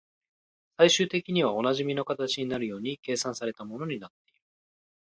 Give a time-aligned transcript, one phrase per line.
[0.77, 4.41] 最終的にはおなじみの形になるように計算された物になっている